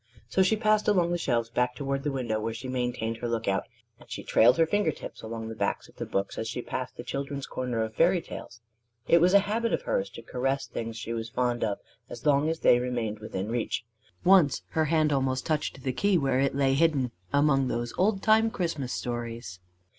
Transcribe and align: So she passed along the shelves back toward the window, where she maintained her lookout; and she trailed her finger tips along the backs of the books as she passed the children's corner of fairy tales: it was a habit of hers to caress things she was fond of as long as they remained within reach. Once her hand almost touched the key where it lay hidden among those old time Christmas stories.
So 0.29 0.41
she 0.41 0.55
passed 0.55 0.87
along 0.87 1.11
the 1.11 1.17
shelves 1.19 1.51
back 1.51 1.75
toward 1.75 2.01
the 2.01 2.11
window, 2.11 2.41
where 2.41 2.55
she 2.55 2.67
maintained 2.67 3.17
her 3.17 3.27
lookout; 3.29 3.65
and 3.99 4.09
she 4.09 4.23
trailed 4.23 4.57
her 4.57 4.65
finger 4.65 4.91
tips 4.91 5.21
along 5.21 5.47
the 5.47 5.55
backs 5.55 5.87
of 5.87 5.97
the 5.97 6.07
books 6.07 6.39
as 6.39 6.47
she 6.47 6.63
passed 6.63 6.97
the 6.97 7.03
children's 7.03 7.45
corner 7.45 7.83
of 7.83 7.93
fairy 7.93 8.19
tales: 8.19 8.61
it 9.07 9.21
was 9.21 9.35
a 9.35 9.41
habit 9.45 9.73
of 9.73 9.83
hers 9.83 10.09
to 10.15 10.23
caress 10.23 10.65
things 10.65 10.97
she 10.97 11.13
was 11.13 11.29
fond 11.29 11.63
of 11.63 11.77
as 12.09 12.25
long 12.25 12.49
as 12.49 12.61
they 12.61 12.79
remained 12.79 13.19
within 13.19 13.49
reach. 13.49 13.85
Once 14.23 14.63
her 14.69 14.85
hand 14.85 15.13
almost 15.13 15.45
touched 15.45 15.83
the 15.83 15.93
key 15.93 16.17
where 16.17 16.39
it 16.39 16.55
lay 16.55 16.73
hidden 16.73 17.11
among 17.31 17.67
those 17.67 17.93
old 17.95 18.23
time 18.23 18.49
Christmas 18.49 18.91
stories. 18.91 19.59